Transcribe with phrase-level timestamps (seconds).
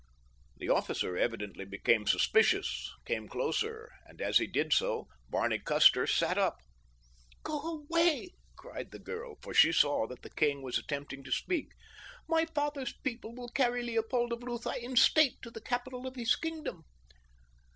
[0.57, 6.39] The officer evidently becoming suspicious, came closer, and as he did so Barney Custer sat
[6.39, 6.57] up.
[7.43, 11.73] "Go away!" cried the girl, for she saw that the king was attempting to speak.
[12.27, 16.35] "My father's people will carry Leopold of Lutha in state to the capital of his
[16.35, 16.83] kingdom."